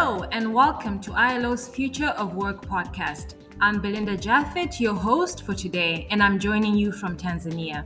[0.00, 3.34] Hello, and welcome to ILO's Future of Work podcast.
[3.60, 7.84] I'm Belinda Jaffet, your host for today, and I'm joining you from Tanzania.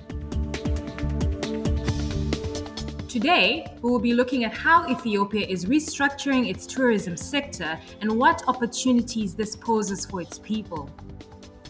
[3.09, 8.47] Today, we will be looking at how Ethiopia is restructuring its tourism sector and what
[8.47, 10.91] opportunities this poses for its people.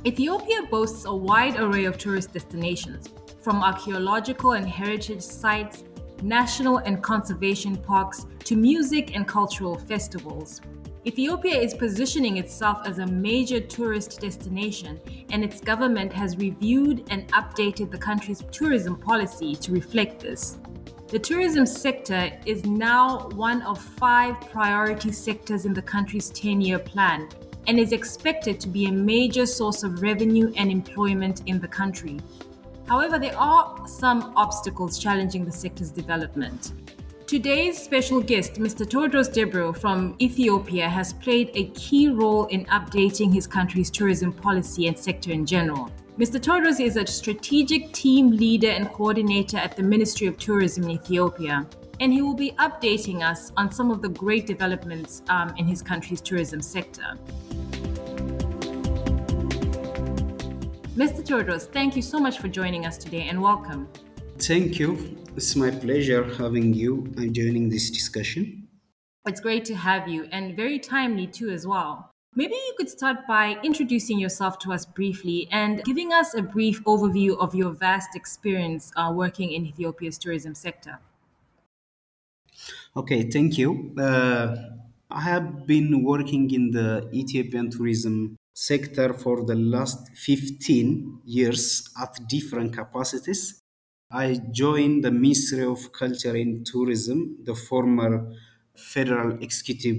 [0.04, 3.10] Ethiopia boasts a wide array of tourist destinations,
[3.42, 5.84] from archaeological and heritage sites,
[6.22, 10.60] national and conservation parks, to music and cultural festivals.
[11.04, 17.26] Ethiopia is positioning itself as a major tourist destination, and its government has reviewed and
[17.32, 20.58] updated the country's tourism policy to reflect this.
[21.08, 26.78] The tourism sector is now one of five priority sectors in the country's 10 year
[26.78, 27.28] plan
[27.66, 32.18] and is expected to be a major source of revenue and employment in the country.
[32.92, 36.74] However, there are some obstacles challenging the sector's development.
[37.26, 38.84] Today's special guest, Mr.
[38.84, 44.88] Tewodros Derbew from Ethiopia, has played a key role in updating his country's tourism policy
[44.88, 45.90] and sector in general.
[46.18, 46.38] Mr.
[46.38, 51.66] Tewodros is a strategic team leader and coordinator at the Ministry of Tourism in Ethiopia,
[52.00, 55.80] and he will be updating us on some of the great developments um, in his
[55.80, 57.16] country's tourism sector.
[60.96, 61.24] Mr.
[61.24, 63.88] Tewodros, thank you so much for joining us today and welcome.
[64.36, 65.16] Thank you.
[65.36, 68.68] It's my pleasure having you and joining this discussion.
[69.24, 72.10] It's great to have you and very timely too, as well.
[72.34, 76.84] Maybe you could start by introducing yourself to us briefly and giving us a brief
[76.84, 80.98] overview of your vast experience uh, working in Ethiopia's tourism sector.
[82.94, 83.94] Okay, thank you.
[83.98, 84.56] Uh,
[85.14, 92.18] I have been working in the Ethiopian tourism sector for the last 15 years at
[92.28, 93.60] different capacities.
[94.10, 98.32] I joined the Ministry of Culture and Tourism, the former
[98.74, 99.98] federal executive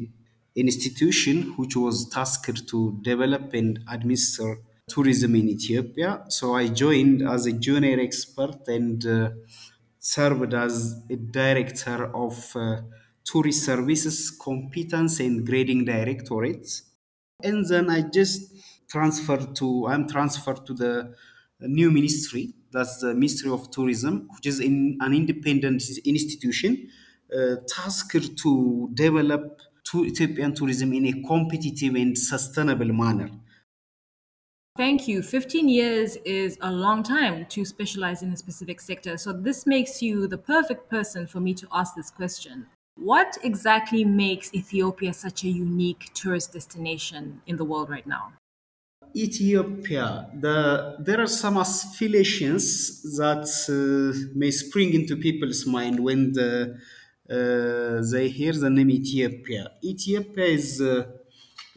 [0.56, 6.26] institution, which was tasked to develop and administer tourism in Ethiopia.
[6.30, 9.30] So I joined as a junior expert and uh,
[10.00, 12.82] served as a director of uh,
[13.26, 16.84] tourist services competence and grading directorates
[17.44, 18.54] and then I just
[18.90, 21.16] transferred to I'm transferred to the
[21.60, 22.54] new ministry.
[22.72, 26.90] That's the Ministry of Tourism, which is in an independent institution
[27.36, 29.62] uh, tasked to develop
[29.92, 33.30] to Ethiopian tourism in a competitive and sustainable manner.
[34.76, 35.22] Thank you.
[35.22, 39.18] 15 years is a long time to specialize in a specific sector.
[39.18, 42.66] So, this makes you the perfect person for me to ask this question.
[42.98, 48.34] What exactly makes Ethiopia such a unique tourist destination in the world right now?
[49.16, 52.66] Ethiopia, the, there are some affiliations
[53.18, 56.52] that uh, may spring into people's mind when the,
[57.30, 59.64] uh, they hear the name Ethiopia.
[59.84, 61.12] Ethiopia is uh,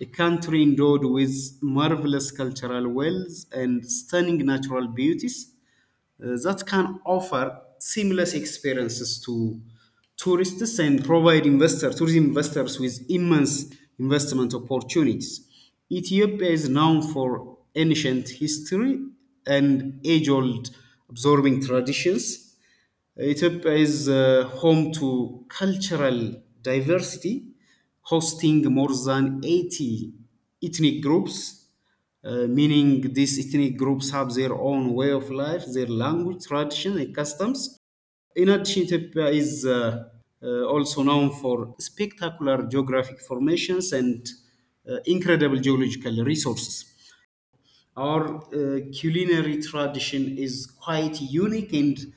[0.01, 5.37] a country endowed with marvelous cultural wealth and stunning natural beauties
[6.23, 7.45] uh, that can offer
[7.79, 9.61] seamless experiences to
[10.17, 15.47] tourists and provide investor, tourism investors with immense investment opportunities.
[15.91, 19.01] Ethiopia is known for ancient history
[19.47, 20.71] and age-old
[21.09, 22.57] absorbing traditions.
[23.21, 26.19] Ethiopia is uh, home to cultural
[26.63, 27.35] diversity,
[28.03, 30.13] hosting more than 80
[30.63, 31.39] ethnic groups
[32.25, 37.15] uh, meaning these ethnic groups have their own way of life, their language, tradition, and
[37.15, 37.76] customs.
[38.37, 40.09] In addition, Ethiopia is uh,
[40.43, 44.29] uh, also known for spectacular geographic formations and
[44.89, 46.85] uh, incredible geological resources.
[47.97, 48.43] Our
[48.93, 52.13] culinary tradition is quite unique and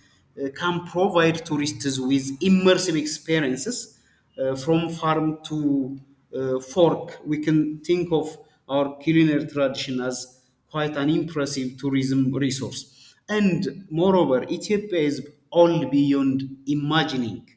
[0.55, 3.99] can provide tourists with immersive experiences
[4.37, 5.99] uh, from farm to
[6.35, 7.19] uh, fork.
[7.25, 8.37] We can think of
[8.67, 13.15] our culinary tradition as quite an impressive tourism resource.
[13.27, 17.49] And moreover, Ethiopia is all beyond imagining.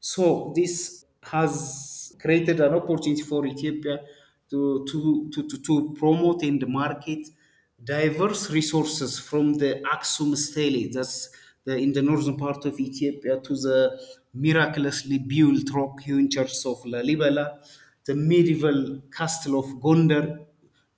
[0.00, 4.00] So this has created an opportunity for Ethiopia
[4.50, 7.28] to, to, to, to, to promote and market
[7.82, 11.30] diverse resources from the Aksum stele, that's
[11.64, 14.00] the, in the northern part of Ethiopia, to the
[14.34, 17.58] miraculously built rock-hewn churches of Lalibela,
[18.04, 20.46] the medieval castle of Gondar.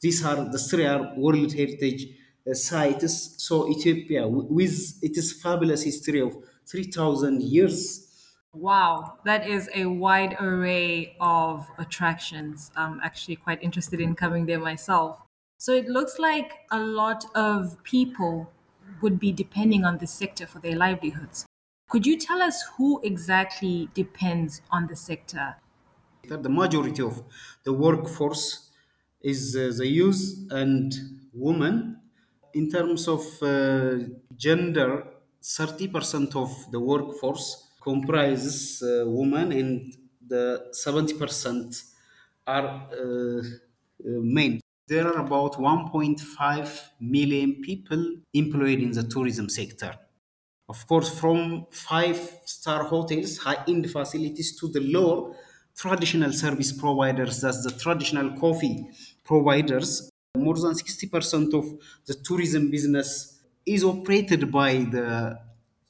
[0.01, 2.07] These are the three are World Heritage
[2.55, 3.43] sites.
[3.43, 6.37] So Ethiopia, with its fabulous history of
[6.67, 8.07] 3,000 years,
[8.53, 12.71] Wow, that is a wide array of attractions.
[12.75, 15.23] I'm actually quite interested in coming there myself.
[15.59, 18.51] So it looks like a lot of people
[19.03, 21.47] would be depending on this sector for their livelihoods.
[21.89, 25.57] Could you tell us who exactly depends on the sector?
[26.25, 27.23] The majority of
[27.65, 28.71] the workforce
[29.21, 30.93] is uh, the youth and
[31.33, 32.01] women.
[32.55, 33.99] In terms of uh,
[34.37, 35.07] gender,
[35.43, 41.85] 30% of the workforce comprises uh, women and the 70%
[42.47, 43.43] are uh,
[44.05, 44.61] men.
[44.89, 49.95] There are about 1.5 million people employed in the tourism sector.
[50.69, 55.37] Of course, from five star hotels, high end facilities to the lower
[55.77, 58.89] traditional service providers, that's the traditional coffee
[59.25, 65.39] providers, more than 60% of the tourism business is operated by the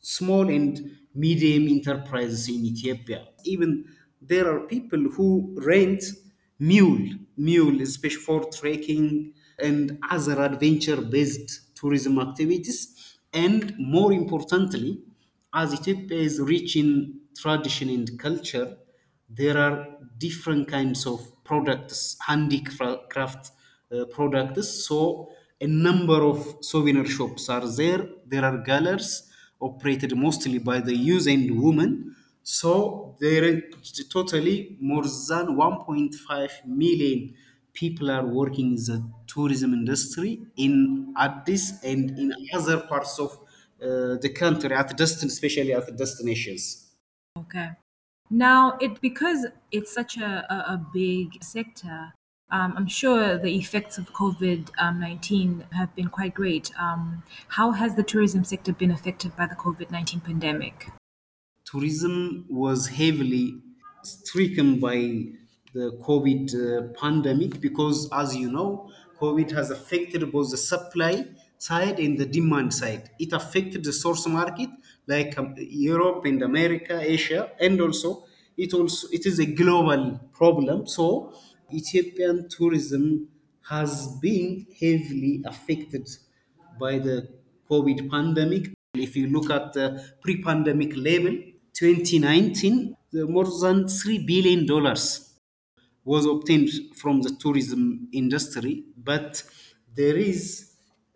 [0.01, 3.29] small and medium enterprises in Ethiopia.
[3.45, 3.85] Even
[4.21, 6.03] there are people who rent
[6.59, 7.07] mule,
[7.37, 13.19] mule, especially for trekking and other adventure-based tourism activities.
[13.33, 15.03] And more importantly,
[15.53, 18.79] as Ethiopia is rich in tradition and culture,
[19.29, 19.87] there are
[20.19, 23.60] different kinds of products, handicraft uh,
[24.11, 24.87] products.
[24.87, 28.07] So a number of souvenir shops are there.
[28.27, 32.17] There are galleries operated mostly by the youth and women.
[32.43, 33.61] So there are
[34.11, 37.35] totally more than 1.5 million
[37.73, 43.39] people are working in the tourism industry in Addis and in other parts of
[43.83, 46.91] uh, the country at destin, especially at the destinations.
[47.39, 47.71] Okay.
[48.29, 52.13] Now, it because it's such a, a, a big sector,
[52.51, 56.71] um, I'm sure the effects of COVID um, 19 have been quite great.
[56.79, 60.89] Um, how has the tourism sector been affected by the COVID 19 pandemic?
[61.71, 63.55] tourism was heavily
[64.03, 64.97] stricken by
[65.73, 71.27] the COVID uh, pandemic because, as you know, COVID has affected both the supply
[71.59, 73.11] side and the demand side.
[73.19, 74.71] It affected the source market
[75.07, 78.25] like um, Europe and America, Asia, and also
[78.57, 80.87] it also it is a global problem.
[80.87, 81.33] So
[81.73, 83.29] Ethiopian tourism
[83.69, 86.09] has been heavily affected
[86.79, 87.29] by the
[87.71, 88.73] COVID pandemic.
[88.95, 89.87] If you look at the
[90.23, 91.37] pre-pandemic level,
[91.75, 92.97] 2019,
[93.29, 95.31] more than three billion dollars
[96.05, 99.43] was obtained from the tourism industry, but
[99.95, 100.73] there is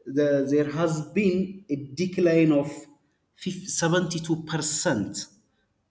[0.07, 2.71] the, there has been a decline of
[3.39, 5.27] 72%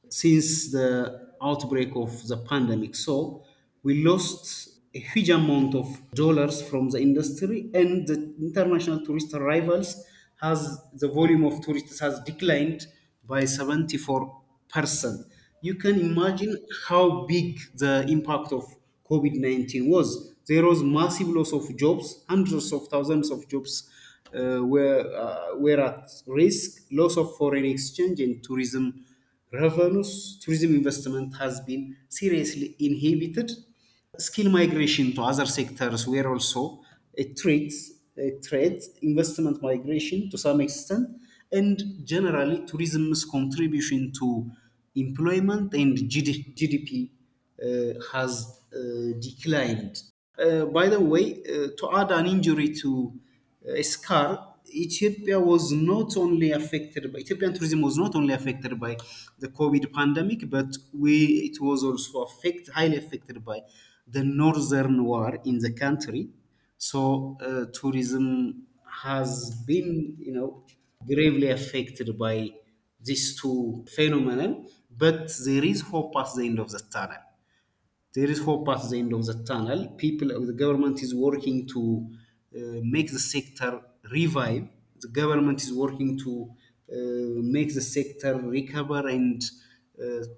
[0.10, 2.96] since the outbreak of the pandemic.
[2.96, 3.44] So
[3.84, 10.06] we lost a huge amount of dollars from the industry, and the international tourist arrivals
[10.42, 12.88] has the volume of tourists has declined
[13.26, 15.26] by 74%.
[15.62, 16.58] You can imagine
[16.88, 18.64] how big the impact of
[19.10, 20.34] COVID 19 was.
[20.48, 23.90] There was massive loss of jobs, hundreds of thousands of jobs
[24.36, 29.06] uh, were, uh, were at risk, loss of foreign exchange and tourism
[29.52, 33.52] revenues, tourism investment has been seriously inhibited.
[34.18, 36.82] Skill migration to other sectors were also
[37.18, 37.72] a threat,
[38.18, 41.08] a threat, investment migration to some extent,
[41.52, 44.52] and generally tourism's contribution to
[44.96, 47.10] employment and GDP
[47.62, 50.04] uh, has uh, declined.
[50.38, 53.14] Uh, by the way, uh, to add an injury to
[53.68, 58.80] uh, a scar, Ethiopia was not only affected by Ethiopian tourism was not only affected
[58.80, 58.98] by
[59.40, 61.16] the COVID pandemic, but we
[61.50, 63.62] it was also affected highly affected by
[64.08, 66.30] the northern war in the country.
[66.78, 68.68] So uh, tourism
[69.04, 70.66] has been, you know,
[71.08, 72.52] gravely affected by
[73.00, 77.22] these two phenomena, but there is hope at the end of the tunnel
[78.14, 79.90] there is hope at the end of the tunnel.
[79.98, 81.82] People, the government is working to
[82.56, 83.82] uh, make the sector
[84.12, 84.68] revive.
[85.00, 86.52] The government is working to
[86.92, 89.50] uh, make the sector recover and uh,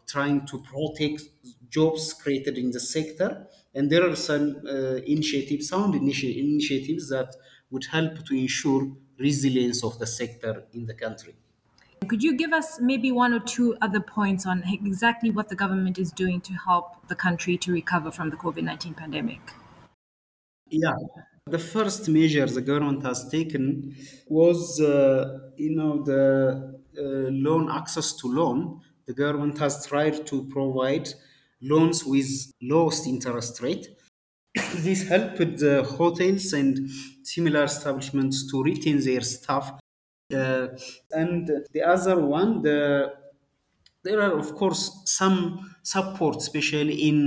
[0.06, 1.22] trying to protect
[1.70, 3.48] jobs created in the sector.
[3.74, 7.36] And there are some uh, initiatives, sound initi- initiatives that
[7.70, 11.36] would help to ensure resilience of the sector in the country.
[12.08, 16.00] Could you give us maybe one or two other points on exactly what the government
[16.00, 19.42] is doing to help the country to recover from the COVID 19 pandemic?
[20.70, 20.96] Yeah,
[21.46, 23.96] the first measure the government has taken
[24.28, 28.82] was, uh, you know, the uh, loan access to loan.
[29.08, 31.10] The government has tried to provide
[31.62, 33.88] loans with lowest interest rate.
[34.56, 36.90] this helped the hotels and
[37.24, 39.72] similar establishments to retain their staff.
[40.34, 40.68] Uh,
[41.12, 43.14] and the other one, the
[44.04, 45.38] there are of course some
[45.82, 47.18] support especially in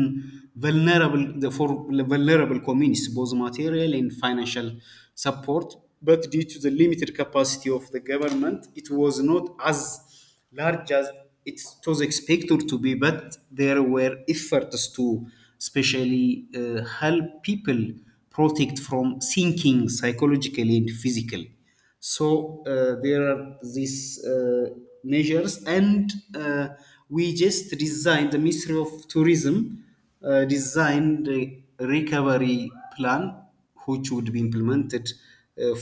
[0.55, 1.69] vulnerable the, for
[2.15, 4.69] vulnerable communities both material and financial
[5.15, 9.79] support but due to the limited capacity of the government it was not as
[10.53, 11.07] large as
[11.51, 15.27] it was expected to be but there were efforts to
[15.59, 17.81] especially uh, help people
[18.31, 21.51] protect from thinking psychologically and physically.
[22.01, 24.71] So uh, there are these uh,
[25.03, 26.69] measures, and uh,
[27.09, 29.85] we just designed the Ministry of Tourism
[30.23, 33.43] uh, designed a recovery plan
[33.87, 35.11] which would be implemented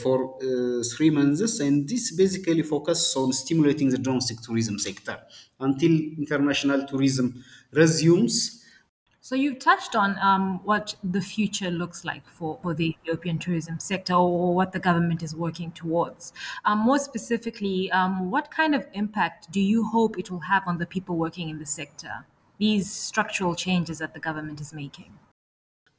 [0.03, 5.19] for uh, three months, and this basically focuses on stimulating the domestic tourism sector
[5.61, 8.63] until international tourism resumes
[9.21, 13.79] So you've touched on um, what the future looks like for, for the Ethiopian tourism
[13.81, 16.33] sector or what the government is working towards.
[16.65, 20.79] Um, more specifically, um, what kind of impact do you hope it will have on
[20.79, 22.25] the people working in the sector?
[22.59, 25.13] These structural changes that the government is making.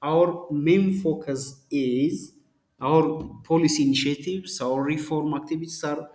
[0.02, 2.34] our main focus is
[2.82, 6.10] our policy initiatives, our reform activities are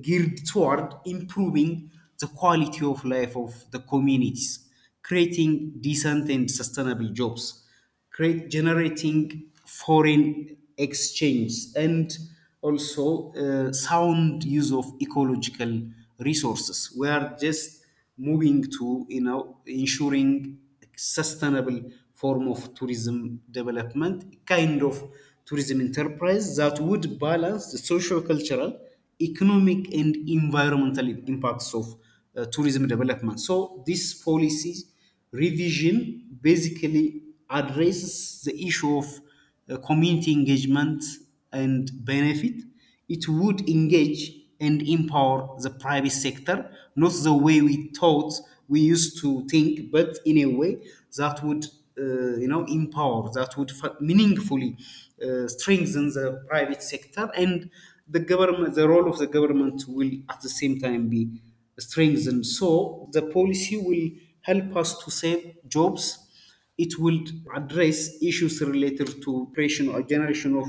[0.00, 4.68] geared toward improving the quality of life of the communities,
[5.02, 7.64] creating decent and sustainable jobs,
[8.10, 12.16] create, generating foreign exchange, and
[12.60, 15.82] also uh, sound use of ecological
[16.18, 16.94] resources.
[16.98, 17.84] We are just
[18.16, 25.04] moving to you know ensuring a sustainable form of tourism development, kind of
[25.48, 28.70] tourism enterprise that would balance the social, cultural,
[29.20, 31.84] economic, and environmental impacts of
[32.36, 33.40] uh, tourism development.
[33.40, 34.74] So, this policy
[35.30, 39.06] revision basically addresses the issue of
[39.68, 41.04] uh, community engagement
[41.52, 42.62] and benefit.
[43.08, 48.34] It would engage and empower the private sector, not the way we thought
[48.68, 50.82] we used to think, but in a way
[51.16, 51.66] that would,
[52.40, 54.76] you know, empower, that would meaningfully
[55.22, 57.70] uh, strengthen the private sector, and
[58.08, 61.40] the government, the role of the government will at the same time be
[61.78, 62.46] strengthened.
[62.46, 64.10] So the policy will
[64.42, 66.24] help us to save jobs
[66.76, 67.20] it will
[67.54, 70.66] address issues related to creation or generation of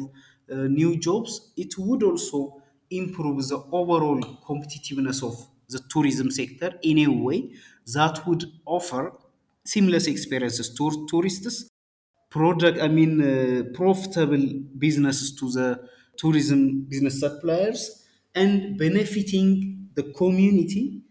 [0.51, 1.51] uh, new jobs.
[1.55, 5.35] It would also improve the overall competitiveness of
[5.69, 7.53] the tourism sector in a way
[7.93, 9.13] that would offer
[9.71, 10.67] seamless experiences.
[10.75, 11.69] To tourists
[12.35, 14.45] product i mean uh, profitable
[14.85, 15.67] businesses to the
[16.21, 16.59] tourism
[16.91, 17.81] business suppliers
[18.35, 21.01] and benefiting the community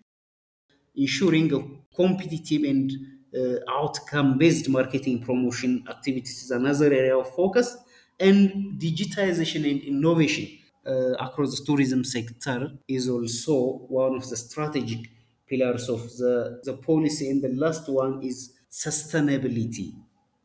[0.97, 1.61] ensuring a
[1.95, 2.93] competitive and
[3.37, 7.77] uh, outcome-based marketing promotion activities is another area of focus,
[8.19, 10.47] and digitization and innovation
[10.87, 15.11] uh, across the tourism sector is also one of the strategic
[15.49, 17.31] pillars of the, the policy.
[17.31, 19.95] And the last one is sustainability,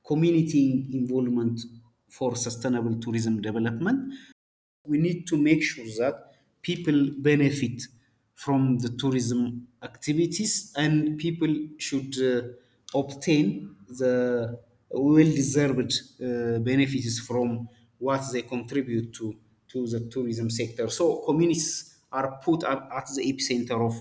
[0.06, 1.60] community involvement
[2.10, 4.14] for sustainable tourism development
[4.86, 6.16] we need to make sure that
[6.62, 7.84] people benefit
[8.36, 15.92] from the tourism activities and people should uh, obtain the well-deserved
[16.22, 17.68] uh, benefits from
[18.00, 19.36] what they contribute to
[19.68, 23.94] to the tourism sector so communities are put at, at the epicenter of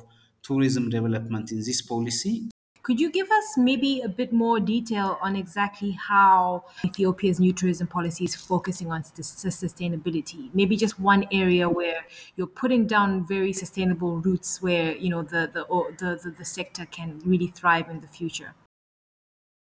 [0.42, 2.48] tourism development in this policy
[2.86, 7.86] Could you give us maybe a bit more detail on exactly how Ethiopia's new tourism
[7.86, 10.50] policy is focusing on sus- sustainability?
[10.52, 12.00] Maybe just one area where
[12.34, 15.62] you're putting down very sustainable routes where you know the the
[16.00, 18.50] the, the, the sector can really thrive in the future.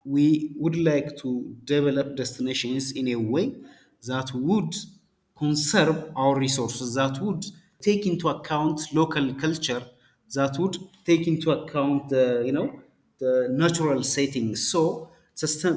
[0.04, 3.54] we would like to develop destinations in a way
[4.06, 4.74] that would
[5.36, 7.44] conserve our resources, that would
[7.80, 9.82] take into account local culture,
[10.34, 12.80] that would take into account the, you know,
[13.18, 14.70] the natural settings.
[14.70, 15.10] So,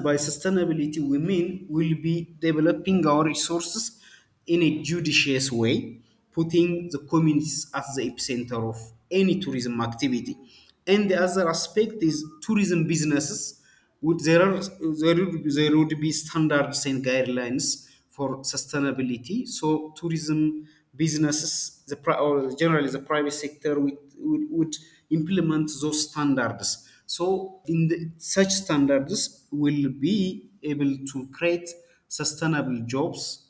[0.04, 4.00] by sustainability, we mean we'll be developing our resources
[4.46, 6.00] in a judicious way,
[6.32, 8.78] putting the communities at the epicenter of
[9.10, 10.38] any tourism activity.
[10.86, 13.62] And the other aspect is tourism businesses
[14.02, 14.62] would there are
[15.02, 22.52] there would, there would be standards and guidelines for sustainability so tourism businesses the or
[22.56, 24.76] generally the private sector would, would, would
[25.10, 31.70] implement those standards so in the, such standards will be able to create
[32.08, 33.44] sustainable jobs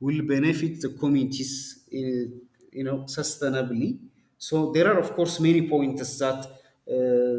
[0.00, 2.40] will benefit the communities, in,
[2.72, 3.98] you know, sustainably.
[4.38, 6.50] So there are, of course, many points that uh,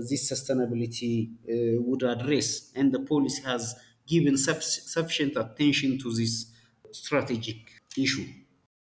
[0.10, 6.52] this sustainability uh, would address, and the policy has given suffic- sufficient attention to this
[6.92, 8.26] strategic issue.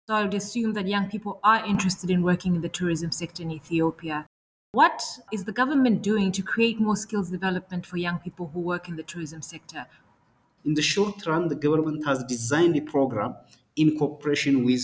[0.07, 3.43] So I would assume that young people are interested in working in the tourism sector
[3.43, 4.25] in Ethiopia.
[4.71, 8.87] What is the government doing to create more skills development for young people who work
[8.87, 9.85] in the tourism sector?
[10.63, 13.35] In the short run, the government has designed a program
[13.75, 14.83] in cooperation with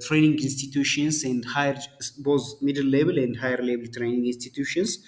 [0.00, 1.78] training institutions and higher,
[2.18, 4.98] both middle level and higher level training institutions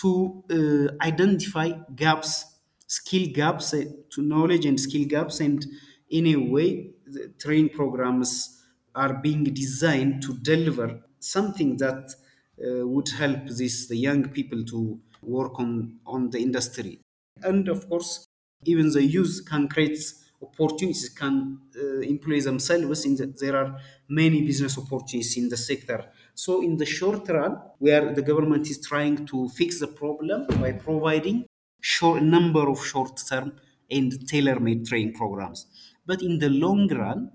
[0.00, 2.46] to uh, identify gaps,
[2.88, 5.64] skill gaps, uh, to knowledge and skill gaps, and
[6.10, 8.53] in a way, the training programs
[8.94, 12.14] are being designed to deliver something that
[12.64, 17.00] uh, would help this the young people to work on on the industry.
[17.42, 18.26] And of course
[18.64, 19.98] even the youth can create
[20.42, 26.04] opportunities can uh, employ themselves in the, there are many business opportunities in the sector.
[26.34, 30.72] So in the short run where the government is trying to fix the problem by
[30.72, 31.46] providing
[31.80, 33.56] short number of short term
[33.90, 35.66] and tailor-made training programs.
[36.06, 37.30] But in the long run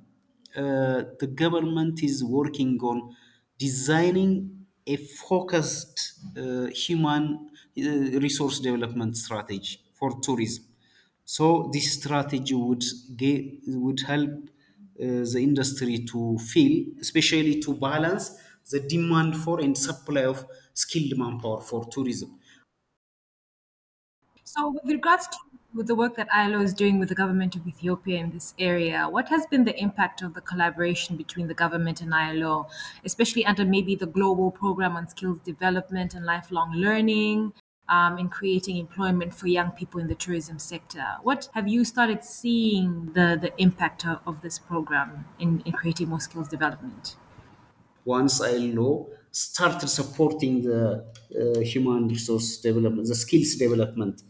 [0.56, 3.15] uh, the government is working on
[3.58, 7.82] designing a focused uh, human uh,
[8.20, 10.65] resource development strategy for tourism.
[11.25, 12.84] So this strategy would
[13.15, 18.32] get, would help uh, the industry to fill, especially to balance
[18.72, 22.39] the demand for and supply of skilled manpower for tourism.
[24.44, 25.38] So, with regards to
[25.74, 29.08] with the work that ILO is doing with the government of Ethiopia in this area,
[29.10, 32.68] what has been the impact of the collaboration between the government and ILO,
[33.06, 37.54] especially under maybe the global program on skills development and lifelong learning,
[37.88, 41.06] um, in creating employment for young people in the tourism sector?
[41.24, 46.10] What have you started seeing the, the impact of, of this program in, in creating
[46.10, 47.16] more skills development?
[48.06, 51.06] once ILO started supporting the
[51.40, 54.24] uh, human resource development, the skills development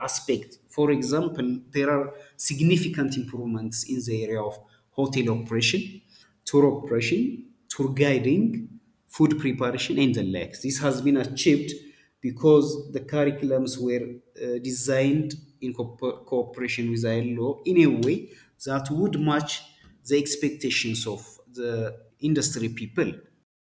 [0.00, 0.58] aspect.
[0.68, 4.58] For example, there are significant improvements in the area of
[4.90, 6.02] hotel operation,
[6.44, 10.62] tour operation, tour guiding, food preparation, and the likes.
[10.62, 11.72] This has been achieved
[12.20, 18.30] because the curriculums were uh, designed in co- cooperation with ILO in a way
[18.66, 19.62] that would match
[20.06, 21.20] the expectations of
[21.52, 23.12] the industry people.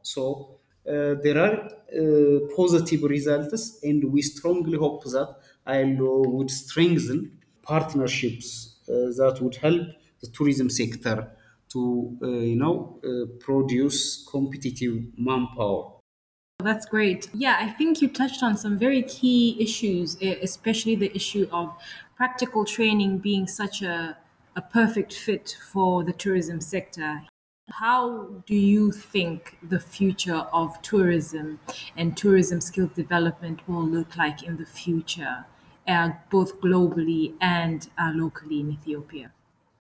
[0.01, 5.35] So uh, there are uh, positive results, and we strongly hope that
[5.65, 9.81] ILO would strengthen partnerships uh, that would help
[10.21, 11.31] the tourism sector
[11.69, 15.91] to, uh, you know, uh, produce competitive manpower.
[16.59, 17.29] That's great.
[17.33, 21.75] Yeah, I think you touched on some very key issues, especially the issue of
[22.15, 24.17] practical training being such a,
[24.55, 27.23] a perfect fit for the tourism sector.
[27.69, 31.59] How do you think the future of tourism
[31.97, 35.45] and tourism skills development will look like in the future,
[35.87, 39.31] uh, both globally and uh, locally in Ethiopia?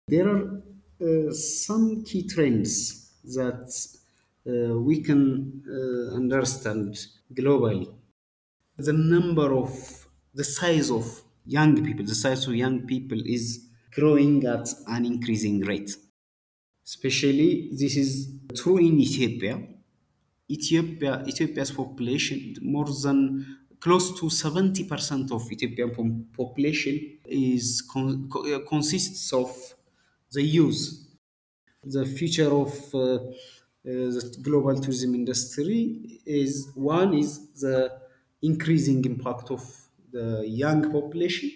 [0.08, 0.62] There are
[1.02, 3.70] uh, some key trends that
[4.48, 6.98] uh, we can uh, understand
[7.34, 7.94] globally.
[8.78, 11.06] The number of, the size of
[11.46, 15.92] young people, the size of young people is growing at an increasing rate.
[16.86, 19.62] Especially, this is true in Ethiopia.
[20.50, 23.46] Ethiopia, Ethiopia's population, more than
[23.80, 29.50] close to 70% of Ethiopian population is con- uh, consists of
[30.32, 30.82] the youth.
[31.84, 33.32] The future of uh, uh,
[33.84, 37.32] the global tourism industry is one is
[37.64, 38.02] the
[38.42, 39.64] increasing impact of
[40.12, 41.52] the young population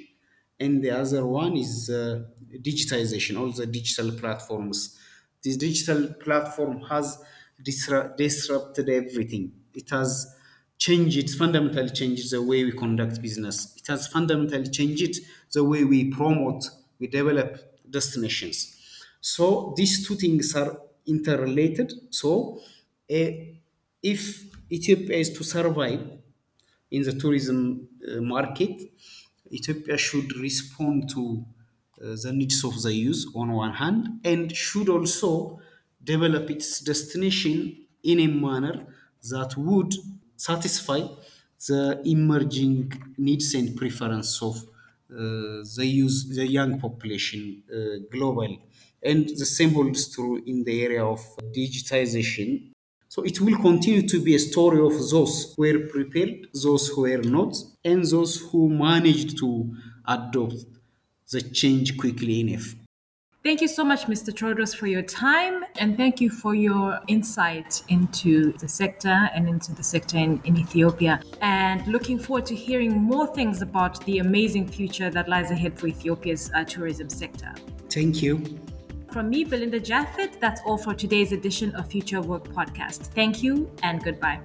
[0.59, 2.23] and the other one is uh,
[2.69, 4.97] digitization all the digital platforms.
[5.43, 7.21] This digital platform has
[7.61, 9.45] disru- disrupted everything.
[9.73, 10.33] It has
[10.85, 15.13] changed it fundamentally changed the way we conduct business it has fundamentally changed
[15.55, 16.61] the way we promote
[16.99, 17.49] we develop
[17.97, 18.57] destinations
[19.23, 21.93] so these two things are interrelated.
[22.09, 22.59] So
[23.09, 23.53] eh,
[24.01, 26.01] if Ethiopia is to survive
[26.91, 28.81] in the tourism uh, market,
[29.51, 31.45] Ethiopia should respond to
[32.01, 35.59] uh, the needs of the youth on one hand and should also
[36.03, 38.85] develop its destination in a manner
[39.29, 39.93] that would
[40.49, 41.01] satisfy
[41.67, 47.75] the emerging needs and preference of uh, the youth, the young population uh,
[48.13, 48.59] globally.
[49.01, 51.21] And the same holds true in the area of
[51.55, 52.71] digitization.
[53.07, 57.01] So it will continue to be a story of those who were prepared, those who
[57.01, 59.49] were not, and those who managed to
[60.05, 60.65] adopt
[61.31, 62.75] the change quickly enough.
[63.43, 64.31] Thank you so much, Mr.
[64.33, 69.73] Tewodros, for your time and thank you for your insight into the sector and into
[69.73, 71.19] the sector in, in Ethiopia.
[71.41, 75.87] And looking forward to hearing more things about the amazing future that lies ahead for
[75.87, 77.53] Ethiopia's uh, tourism sector.
[77.89, 78.41] Thank you.
[79.11, 83.07] From me, Belinda Jaffet, that's all for today's edition of Future Work Podcast.
[83.07, 84.39] Thank you and goodbye.